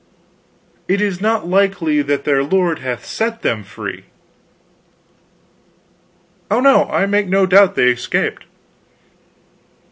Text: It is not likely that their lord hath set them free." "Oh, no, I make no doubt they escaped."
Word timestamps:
It 0.87 0.99
is 0.99 1.21
not 1.21 1.47
likely 1.47 2.01
that 2.01 2.23
their 2.23 2.41
lord 2.43 2.79
hath 2.79 3.05
set 3.05 3.43
them 3.43 3.63
free." 3.63 4.05
"Oh, 6.49 6.59
no, 6.59 6.85
I 6.85 7.05
make 7.05 7.27
no 7.27 7.45
doubt 7.45 7.75
they 7.75 7.91
escaped." 7.91 8.45